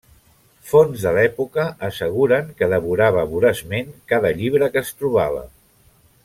Fonts 0.69 1.03
de 1.07 1.11
l'època 1.17 1.65
asseguren 1.87 2.49
que 2.61 2.69
devorava 2.71 3.27
voraçment 3.35 3.93
cada 4.15 4.33
llibre 4.41 4.71
que 4.75 4.83
es 4.87 4.91
trobava. 5.03 5.47